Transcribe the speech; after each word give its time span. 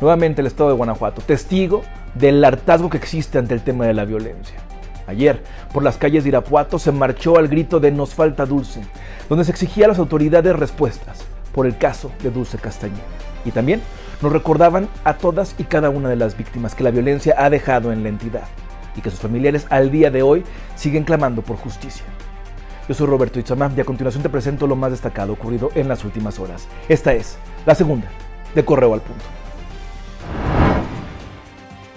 nuevamente 0.00 0.40
el 0.40 0.46
estado 0.46 0.70
de 0.70 0.76
Guanajuato, 0.76 1.22
testigo 1.22 1.82
del 2.14 2.44
hartazgo 2.44 2.90
que 2.90 2.96
existe 2.96 3.38
ante 3.38 3.54
el 3.54 3.62
tema 3.62 3.86
de 3.86 3.94
la 3.94 4.04
violencia. 4.04 4.56
Ayer, 5.06 5.42
por 5.72 5.82
las 5.82 5.96
calles 5.96 6.24
de 6.24 6.28
Irapuato 6.28 6.78
se 6.78 6.92
marchó 6.92 7.36
al 7.36 7.48
grito 7.48 7.80
de 7.80 7.90
Nos 7.90 8.14
falta 8.14 8.46
Dulce, 8.46 8.82
donde 9.28 9.44
se 9.44 9.50
exigía 9.50 9.86
a 9.86 9.88
las 9.88 9.98
autoridades 9.98 10.54
respuestas 10.54 11.24
por 11.52 11.66
el 11.66 11.76
caso 11.76 12.12
de 12.22 12.30
Dulce 12.30 12.58
Castañeda. 12.58 13.02
Y 13.44 13.50
también 13.50 13.80
nos 14.22 14.32
recordaban 14.32 14.88
a 15.04 15.14
todas 15.14 15.54
y 15.58 15.64
cada 15.64 15.90
una 15.90 16.08
de 16.08 16.16
las 16.16 16.36
víctimas 16.36 16.74
que 16.74 16.84
la 16.84 16.90
violencia 16.90 17.34
ha 17.38 17.50
dejado 17.50 17.92
en 17.92 18.02
la 18.02 18.08
entidad 18.08 18.44
y 18.94 19.00
que 19.00 19.10
sus 19.10 19.20
familiares 19.20 19.66
al 19.70 19.90
día 19.90 20.10
de 20.10 20.22
hoy 20.22 20.44
siguen 20.76 21.04
clamando 21.04 21.42
por 21.42 21.56
justicia. 21.56 22.04
Yo 22.88 22.94
soy 22.94 23.06
Roberto 23.06 23.38
Itzamá 23.38 23.70
y 23.76 23.80
a 23.80 23.84
continuación 23.84 24.22
te 24.22 24.28
presento 24.28 24.66
lo 24.66 24.76
más 24.76 24.90
destacado 24.90 25.32
ocurrido 25.32 25.70
en 25.74 25.88
las 25.88 26.04
últimas 26.04 26.38
horas. 26.38 26.66
Esta 26.88 27.12
es 27.14 27.38
la 27.66 27.74
segunda 27.74 28.08
de 28.54 28.64
Correo 28.64 28.94
al 28.94 29.00
Punto. 29.00 29.39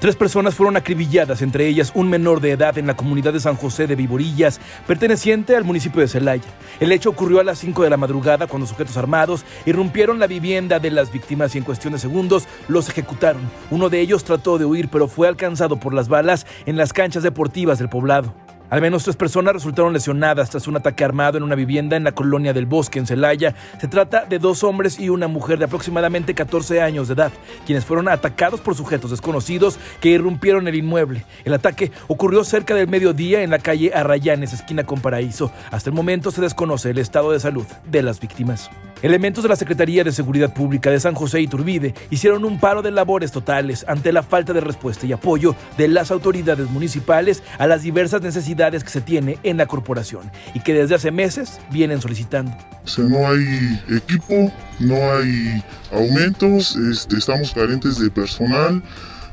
Tres 0.04 0.18
personas 0.18 0.56
fueron 0.56 0.76
acribilladas, 0.76 1.42
entre 1.42 1.66
ellas 1.66 1.94
un 1.96 2.10
menor 2.10 2.42
de 2.42 2.52
edad 2.52 2.78
en 2.78 2.88
la 2.88 2.98
comunidad 2.98 3.32
de 3.32 3.40
San 3.40 3.56
José 3.56 3.88
de 3.88 3.96
Viborillas, 3.96 4.60
perteneciente 4.86 5.56
al 5.56 5.64
municipio 5.64 6.02
de 6.02 6.10
Celaya. 6.10 6.44
El 6.82 6.92
hecho 6.92 7.10
ocurrió 7.10 7.40
a 7.40 7.46
las 7.46 7.60
5 7.60 7.84
de 7.84 7.90
la 7.90 7.96
madrugada 7.96 8.48
cuando 8.48 8.68
sujetos 8.68 8.98
armados 8.98 9.46
irrumpieron 9.66 10.20
la 10.20 10.28
vivienda 10.28 10.80
de 10.80 10.92
las 10.92 11.10
víctimas 11.10 11.56
y 11.56 11.60
en 11.60 11.64
cuestión 11.64 11.94
de 11.94 12.00
segundos 12.00 12.50
los 12.68 12.90
ejecutaron. 12.90 13.50
Uno 13.72 13.88
de 13.88 14.02
ellos 14.02 14.26
trató 14.26 14.58
de 14.58 14.66
huir, 14.66 14.90
pero 14.90 15.08
fue 15.08 15.30
alcanzado 15.30 15.80
por 15.80 15.94
las 15.94 16.10
balas 16.10 16.46
en 16.66 16.76
las 16.76 16.92
canchas 16.92 17.24
deportivas 17.24 17.80
del 17.80 17.88
poblado. 17.88 18.43
Al 18.74 18.82
menos 18.82 19.04
tres 19.04 19.16
personas 19.16 19.54
resultaron 19.54 19.94
lesionadas 19.94 20.50
tras 20.50 20.68
un 20.68 20.76
ataque 20.76 21.04
armado 21.04 21.38
en 21.38 21.44
una 21.44 21.54
vivienda 21.54 21.96
en 21.96 22.04
la 22.04 22.14
colonia 22.14 22.54
del 22.54 22.66
Bosque, 22.66 22.98
en 22.98 23.06
Celaya. 23.06 23.54
Se 23.80 23.88
trata 23.88 24.26
de 24.26 24.40
dos 24.40 24.64
hombres 24.64 25.00
y 25.00 25.10
una 25.10 25.28
mujer 25.28 25.60
de 25.60 25.66
aproximadamente 25.66 26.34
14 26.34 26.82
años 26.82 27.08
de 27.08 27.14
edad, 27.14 27.32
quienes 27.68 27.86
fueron 27.86 28.08
atacados 28.08 28.62
por 28.62 28.74
sujetos 28.74 29.12
desconocidos 29.12 29.78
que 30.02 30.10
irrumpieron 30.10 30.68
el 30.68 30.74
inmueble. 30.74 31.24
El 31.46 31.54
ataque 31.54 31.92
ocurrió 32.08 32.44
cerca 32.44 32.74
del 32.74 32.88
mediodía 32.88 33.44
en 33.44 33.52
la 33.52 33.60
calle 33.60 33.92
Arrayanes, 33.94 34.54
esquina 34.54 34.84
con 34.84 35.02
Paraíso. 35.02 35.52
Hasta 35.70 35.92
el 35.92 35.96
momento 35.96 36.32
se 36.32 36.42
desconoce 36.42 36.90
el 36.90 36.98
estado 36.98 37.32
de 37.32 37.40
salud 37.40 37.68
de 37.86 38.02
las 38.02 38.20
víctimas. 38.20 38.72
Elementos 39.04 39.44
de 39.44 39.50
la 39.50 39.58
Secretaría 39.58 40.06
de 40.06 40.14
Seguridad 40.14 40.54
Pública 40.54 40.90
de 40.90 40.98
San 40.98 41.14
José 41.14 41.42
y 41.42 41.48
Turbide 41.48 41.94
hicieron 42.10 42.46
un 42.46 42.58
paro 42.58 42.82
de 42.82 42.90
labores 42.90 43.34
totales 43.34 43.84
ante 43.86 44.14
la 44.14 44.24
falta 44.24 44.54
de 44.54 44.62
respuesta 44.62 45.06
y 45.06 45.12
apoyo 45.12 45.58
de 45.78 45.90
las 45.90 46.10
autoridades 46.10 46.70
municipales 46.70 47.44
a 47.58 47.68
las 47.68 47.84
diversas 47.84 48.22
necesidades 48.22 48.82
que 48.82 48.90
se 48.90 49.02
tiene 49.02 49.40
en 49.44 49.58
la 49.58 49.66
corporación 49.66 50.32
y 50.54 50.62
que 50.62 50.74
desde 50.74 50.96
hace 50.96 51.12
meses 51.12 51.60
vienen 51.70 52.00
solicitando. 52.00 52.56
no 52.98 53.28
hay 53.28 53.82
equipo, 53.90 54.50
no 54.80 54.96
hay 54.96 55.62
aumentos, 55.92 56.78
este, 56.78 57.18
estamos 57.18 57.52
carentes 57.52 58.00
de 58.00 58.10
personal, 58.10 58.82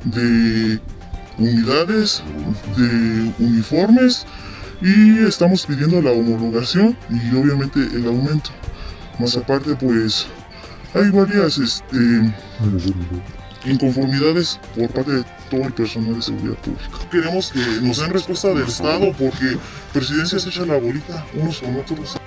de 0.02 0.80
unidades, 1.38 2.24
de 2.76 3.32
uniformes 3.38 4.26
y 4.82 5.18
estamos 5.18 5.64
pidiendo 5.64 6.02
la 6.02 6.10
homologación 6.10 6.96
y 7.08 7.36
obviamente 7.36 7.78
el 7.78 8.04
aumento. 8.08 8.50
Más 9.20 9.36
aparte, 9.36 9.76
pues 9.76 10.26
hay 10.94 11.10
varias 11.10 11.58
este, 11.58 12.32
inconformidades 13.66 14.58
por 14.74 14.88
parte 14.88 15.12
de 15.12 15.24
todo 15.50 15.60
el 15.64 15.72
personal 15.74 16.14
de 16.14 16.22
seguridad 16.22 16.56
pública. 16.56 16.88
Queremos 17.10 17.52
que 17.52 17.60
nos 17.82 17.98
den 17.98 18.10
respuesta 18.10 18.48
del 18.48 18.66
Estado 18.66 19.12
porque 19.18 19.58
presidencia 19.92 20.38
se 20.38 20.48
echa 20.48 20.64
la 20.64 20.78
bolita 20.78 21.26
unos 21.34 21.60
con 21.60 21.76
otros. 21.76 22.19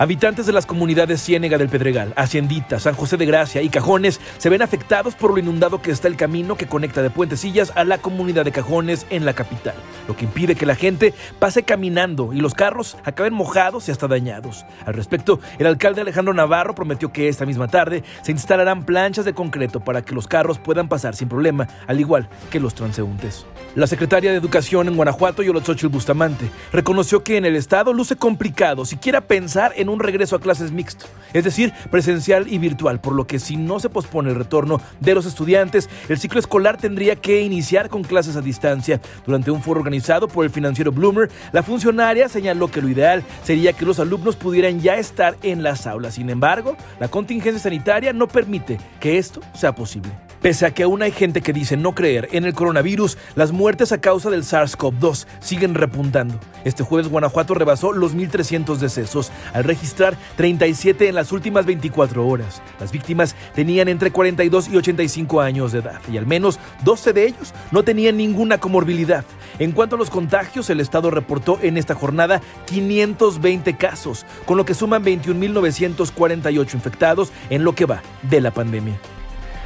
Habitantes 0.00 0.46
de 0.46 0.54
las 0.54 0.64
comunidades 0.64 1.22
Ciénega 1.22 1.58
del 1.58 1.68
Pedregal, 1.68 2.14
Haciendita, 2.16 2.80
San 2.80 2.94
José 2.94 3.18
de 3.18 3.26
Gracia 3.26 3.60
y 3.60 3.68
Cajones 3.68 4.18
se 4.38 4.48
ven 4.48 4.62
afectados 4.62 5.14
por 5.14 5.30
lo 5.30 5.36
inundado 5.36 5.82
que 5.82 5.90
está 5.90 6.08
el 6.08 6.16
camino 6.16 6.56
que 6.56 6.66
conecta 6.66 7.02
de 7.02 7.10
Puentecillas 7.10 7.70
a 7.76 7.84
la 7.84 7.98
comunidad 7.98 8.46
de 8.46 8.50
Cajones 8.50 9.06
en 9.10 9.26
la 9.26 9.34
capital, 9.34 9.74
lo 10.08 10.16
que 10.16 10.24
impide 10.24 10.54
que 10.54 10.64
la 10.64 10.74
gente 10.74 11.12
pase 11.38 11.64
caminando 11.64 12.32
y 12.32 12.40
los 12.40 12.54
carros 12.54 12.96
acaben 13.04 13.34
mojados 13.34 13.88
y 13.88 13.92
hasta 13.92 14.08
dañados. 14.08 14.64
Al 14.86 14.94
respecto, 14.94 15.38
el 15.58 15.66
alcalde 15.66 16.00
Alejandro 16.00 16.32
Navarro 16.32 16.74
prometió 16.74 17.12
que 17.12 17.28
esta 17.28 17.44
misma 17.44 17.68
tarde 17.68 18.02
se 18.22 18.32
instalarán 18.32 18.86
planchas 18.86 19.26
de 19.26 19.34
concreto 19.34 19.80
para 19.80 20.00
que 20.00 20.14
los 20.14 20.26
carros 20.26 20.58
puedan 20.58 20.88
pasar 20.88 21.14
sin 21.14 21.28
problema, 21.28 21.68
al 21.86 22.00
igual 22.00 22.30
que 22.50 22.58
los 22.58 22.72
transeúntes. 22.74 23.44
La 23.74 23.86
secretaria 23.86 24.30
de 24.30 24.38
Educación 24.38 24.88
en 24.88 24.96
Guanajuato, 24.96 25.42
Yolotzóchil 25.42 25.90
Bustamante, 25.90 26.50
reconoció 26.72 27.22
que 27.22 27.36
en 27.36 27.44
el 27.44 27.54
estado 27.54 27.92
luce 27.92 28.16
complicado 28.16 28.86
siquiera 28.86 29.20
pensar 29.20 29.74
en 29.76 29.89
un 29.90 30.00
regreso 30.00 30.36
a 30.36 30.40
clases 30.40 30.72
mixto, 30.72 31.06
es 31.32 31.44
decir, 31.44 31.72
presencial 31.90 32.46
y 32.48 32.58
virtual, 32.58 33.00
por 33.00 33.14
lo 33.14 33.26
que 33.26 33.38
si 33.38 33.56
no 33.56 33.80
se 33.80 33.90
pospone 33.90 34.30
el 34.30 34.36
retorno 34.36 34.80
de 35.00 35.14
los 35.14 35.26
estudiantes, 35.26 35.88
el 36.08 36.18
ciclo 36.18 36.40
escolar 36.40 36.76
tendría 36.76 37.16
que 37.16 37.42
iniciar 37.42 37.88
con 37.88 38.02
clases 38.02 38.36
a 38.36 38.40
distancia. 38.40 39.00
Durante 39.26 39.50
un 39.50 39.62
foro 39.62 39.80
organizado 39.80 40.28
por 40.28 40.44
el 40.44 40.50
financiero 40.50 40.92
Bloomer, 40.92 41.30
la 41.52 41.62
funcionaria 41.62 42.28
señaló 42.28 42.70
que 42.70 42.82
lo 42.82 42.88
ideal 42.88 43.24
sería 43.42 43.72
que 43.72 43.84
los 43.84 44.00
alumnos 44.00 44.36
pudieran 44.36 44.80
ya 44.80 44.96
estar 44.96 45.36
en 45.42 45.62
las 45.62 45.86
aulas. 45.86 46.14
Sin 46.14 46.30
embargo, 46.30 46.76
la 46.98 47.08
contingencia 47.08 47.60
sanitaria 47.60 48.12
no 48.12 48.28
permite 48.28 48.78
que 48.98 49.18
esto 49.18 49.40
sea 49.54 49.74
posible. 49.74 50.29
Pese 50.42 50.64
a 50.64 50.70
que 50.70 50.84
aún 50.84 51.02
hay 51.02 51.12
gente 51.12 51.42
que 51.42 51.52
dice 51.52 51.76
no 51.76 51.94
creer 51.94 52.30
en 52.32 52.46
el 52.46 52.54
coronavirus, 52.54 53.18
las 53.34 53.52
muertes 53.52 53.92
a 53.92 54.00
causa 54.00 54.30
del 54.30 54.42
SARS-CoV-2 54.42 55.26
siguen 55.38 55.74
repuntando. 55.74 56.40
Este 56.64 56.82
jueves 56.82 57.10
Guanajuato 57.10 57.52
rebasó 57.52 57.92
los 57.92 58.16
1.300 58.16 58.78
decesos 58.78 59.30
al 59.52 59.64
registrar 59.64 60.16
37 60.36 61.08
en 61.08 61.14
las 61.14 61.32
últimas 61.32 61.66
24 61.66 62.26
horas. 62.26 62.62
Las 62.80 62.90
víctimas 62.90 63.36
tenían 63.54 63.88
entre 63.88 64.12
42 64.12 64.68
y 64.68 64.76
85 64.78 65.42
años 65.42 65.72
de 65.72 65.80
edad 65.80 66.00
y 66.10 66.16
al 66.16 66.26
menos 66.26 66.58
12 66.84 67.12
de 67.12 67.26
ellos 67.26 67.52
no 67.70 67.82
tenían 67.82 68.16
ninguna 68.16 68.56
comorbilidad. 68.56 69.26
En 69.58 69.72
cuanto 69.72 69.96
a 69.96 69.98
los 69.98 70.08
contagios, 70.08 70.70
el 70.70 70.80
Estado 70.80 71.10
reportó 71.10 71.58
en 71.60 71.76
esta 71.76 71.94
jornada 71.94 72.40
520 72.64 73.76
casos, 73.76 74.24
con 74.46 74.56
lo 74.56 74.64
que 74.64 74.72
suman 74.72 75.04
21.948 75.04 76.74
infectados 76.74 77.30
en 77.50 77.62
lo 77.62 77.74
que 77.74 77.84
va 77.84 78.02
de 78.22 78.40
la 78.40 78.52
pandemia. 78.52 78.98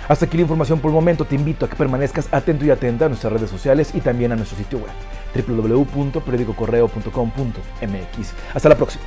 Hasta 0.08 0.24
aquí 0.26 0.36
la 0.36 0.42
información 0.42 0.78
por 0.80 0.90
el 0.90 0.94
momento. 0.94 1.24
Te 1.24 1.34
invito 1.34 1.64
a 1.64 1.70
que 1.70 1.76
permanezcas 1.76 2.28
atento 2.32 2.64
y 2.64 2.70
atenta 2.70 3.06
a 3.06 3.08
nuestras 3.08 3.32
redes 3.32 3.50
sociales 3.50 3.90
y 3.94 4.00
también 4.00 4.32
a 4.32 4.36
nuestro 4.36 4.58
sitio 4.58 4.78
web 4.78 4.90
www.periodicocorreo.com.mx. 5.34 8.34
Hasta 8.54 8.68
la 8.68 8.76
próxima. 8.76 9.02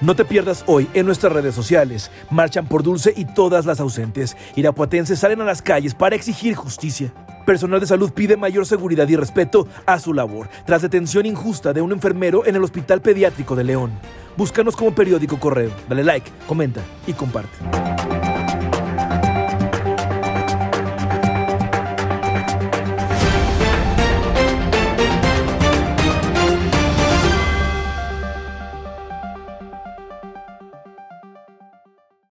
No 0.00 0.16
te 0.16 0.24
pierdas 0.24 0.64
hoy 0.66 0.88
en 0.92 1.06
nuestras 1.06 1.32
redes 1.32 1.54
sociales. 1.54 2.10
Marchan 2.30 2.66
por 2.66 2.82
Dulce 2.82 3.14
y 3.16 3.24
todas 3.24 3.64
las 3.64 3.80
ausentes. 3.80 4.36
Irapuatenses 4.56 5.18
salen 5.18 5.40
a 5.40 5.44
las 5.44 5.62
calles 5.62 5.94
para 5.94 6.16
exigir 6.16 6.54
justicia. 6.54 7.14
Personal 7.46 7.80
de 7.80 7.86
salud 7.86 8.12
pide 8.12 8.36
mayor 8.36 8.66
seguridad 8.66 9.08
y 9.08 9.16
respeto 9.16 9.66
a 9.86 9.98
su 9.98 10.12
labor 10.12 10.48
tras 10.66 10.82
detención 10.82 11.26
injusta 11.26 11.72
de 11.72 11.80
un 11.80 11.92
enfermero 11.92 12.44
en 12.44 12.56
el 12.56 12.64
Hospital 12.64 13.02
Pediátrico 13.02 13.54
de 13.54 13.64
León. 13.64 13.92
Búscanos 14.36 14.76
como 14.76 14.94
periódico 14.94 15.38
correo. 15.38 15.70
Dale 15.88 16.04
like, 16.04 16.30
comenta 16.46 16.80
y 17.06 17.12
comparte. 17.12 17.56